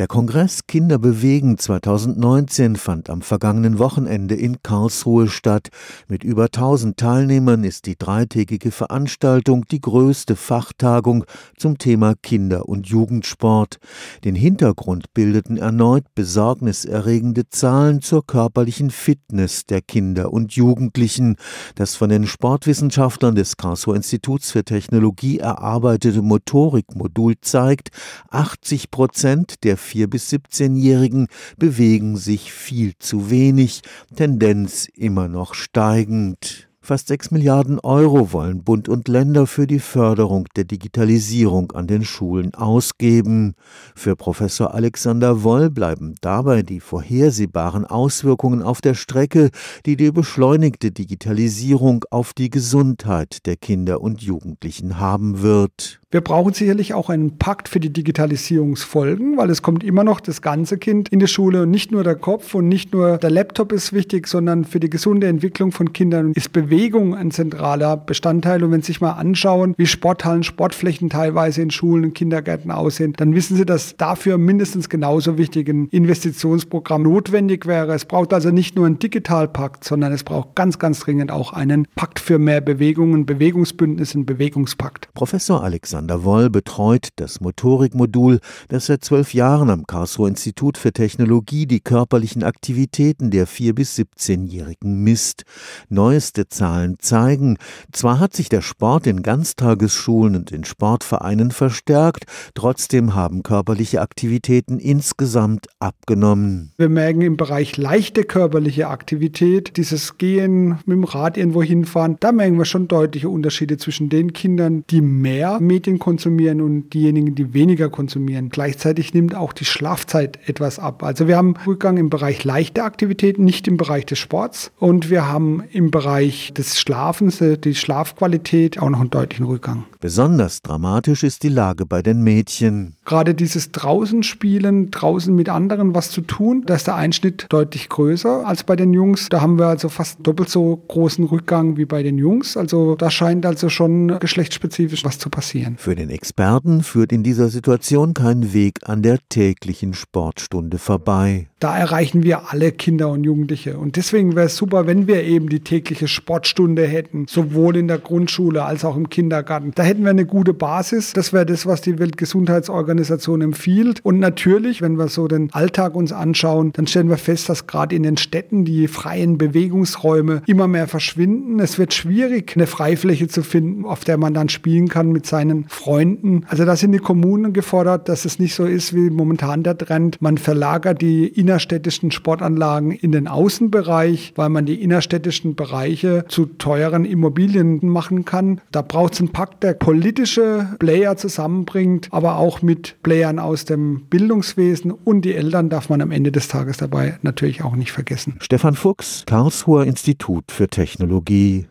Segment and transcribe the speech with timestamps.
[0.00, 5.68] Der Kongress Kinder bewegen 2019 fand am vergangenen Wochenende in Karlsruhe statt.
[6.08, 12.86] Mit über 1000 Teilnehmern ist die dreitägige Veranstaltung die größte Fachtagung zum Thema Kinder- und
[12.86, 13.76] Jugendsport.
[14.24, 21.36] Den Hintergrund bildeten erneut besorgniserregende Zahlen zur körperlichen Fitness der Kinder und Jugendlichen.
[21.74, 27.90] Das von den Sportwissenschaftlern des Karlsruher Instituts für Technologie erarbeitete Motorikmodul zeigt,
[28.30, 31.26] 80 Prozent der 4- bis 17-Jährigen
[31.58, 33.82] bewegen sich viel zu wenig,
[34.14, 36.69] Tendenz immer noch steigend.
[36.82, 42.04] Fast sechs Milliarden Euro wollen Bund und Länder für die Förderung der Digitalisierung an den
[42.04, 43.52] Schulen ausgeben.
[43.94, 49.50] Für Professor Alexander Woll bleiben dabei die vorhersehbaren Auswirkungen auf der Strecke,
[49.84, 56.00] die die beschleunigte Digitalisierung auf die Gesundheit der Kinder und Jugendlichen haben wird.
[56.10, 60.42] Wir brauchen sicherlich auch einen Pakt für die Digitalisierungsfolgen, weil es kommt immer noch das
[60.42, 63.70] ganze Kind in die Schule und nicht nur der Kopf und nicht nur der Laptop
[63.70, 68.62] ist wichtig, sondern für die gesunde Entwicklung von Kindern ist Bewegung ein zentraler Bestandteil.
[68.62, 73.14] Und wenn Sie sich mal anschauen, wie Sporthallen, Sportflächen teilweise in Schulen und Kindergärten aussehen,
[73.16, 77.94] dann wissen Sie, dass dafür mindestens genauso wichtig ein Investitionsprogramm notwendig wäre.
[77.94, 81.86] Es braucht also nicht nur einen Digitalpakt, sondern es braucht ganz, ganz dringend auch einen
[81.94, 85.08] Pakt für mehr Bewegung, ein Bewegungsbündnis, ein Bewegungspakt.
[85.14, 90.92] Professor Alexander Alexander Woll betreut das Motorikmodul, das seit zwölf Jahren am Karlsruher Institut für
[90.92, 95.44] Technologie die körperlichen Aktivitäten der 4- bis 17-Jährigen misst.
[95.88, 97.56] Neueste Zahlen zeigen,
[97.90, 104.78] zwar hat sich der Sport in Ganztagesschulen und in Sportvereinen verstärkt, trotzdem haben körperliche Aktivitäten
[104.78, 106.72] insgesamt abgenommen.
[106.76, 112.30] Wir merken im Bereich leichte körperliche Aktivität, dieses Gehen mit dem Rad irgendwo hinfahren, da
[112.30, 117.54] merken wir schon deutliche Unterschiede zwischen den Kindern, die mehr Medien konsumieren und diejenigen, die
[117.54, 118.50] weniger konsumieren.
[118.50, 121.02] Gleichzeitig nimmt auch die Schlafzeit etwas ab.
[121.02, 124.72] Also wir haben Rückgang im Bereich leichter Aktivitäten, nicht im Bereich des Sports.
[124.78, 129.84] Und wir haben im Bereich des Schlafens, äh, die Schlafqualität, auch noch einen deutlichen Rückgang.
[130.00, 132.96] Besonders dramatisch ist die Lage bei den Mädchen.
[133.04, 137.88] Gerade dieses draußen spielen, draußen mit anderen was zu tun, da ist der Einschnitt deutlich
[137.88, 139.28] größer als bei den Jungs.
[139.28, 142.56] Da haben wir also fast doppelt so großen Rückgang wie bei den Jungs.
[142.56, 145.76] Also da scheint also schon geschlechtsspezifisch was zu passieren.
[145.76, 151.49] Für den Experten führt in dieser Situation kein Weg an der täglichen Sportstunde vorbei.
[151.60, 153.76] Da erreichen wir alle Kinder und Jugendliche.
[153.76, 157.98] Und deswegen wäre es super, wenn wir eben die tägliche Sportstunde hätten, sowohl in der
[157.98, 159.72] Grundschule als auch im Kindergarten.
[159.74, 161.12] Da hätten wir eine gute Basis.
[161.12, 164.00] Das wäre das, was die Weltgesundheitsorganisation empfiehlt.
[164.02, 167.94] Und natürlich, wenn wir so den Alltag uns anschauen, dann stellen wir fest, dass gerade
[167.94, 171.60] in den Städten die freien Bewegungsräume immer mehr verschwinden.
[171.60, 175.66] Es wird schwierig, eine Freifläche zu finden, auf der man dann spielen kann mit seinen
[175.68, 176.46] Freunden.
[176.48, 180.16] Also da sind die Kommunen gefordert, dass es nicht so ist wie momentan der Trend.
[180.22, 187.04] Man verlagert die innerstädtischen Sportanlagen in den Außenbereich, weil man die innerstädtischen Bereiche zu teuren
[187.04, 188.60] Immobilien machen kann.
[188.70, 194.02] Da braucht es einen Pakt, der politische Player zusammenbringt, aber auch mit Playern aus dem
[194.08, 198.36] Bildungswesen und die Eltern darf man am Ende des Tages dabei natürlich auch nicht vergessen.
[198.38, 201.66] Stefan Fuchs, Karlsruher Institut für Technologie